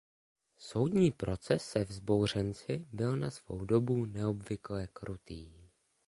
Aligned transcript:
Soudní 0.57 1.11
proces 1.11 1.63
se 1.65 1.83
vzbouřenci 1.83 2.87
byl 2.91 3.17
na 3.17 3.31
svou 3.31 3.65
dobu 3.65 4.05
neobvykle 4.05 4.87
krutý. 4.93 5.53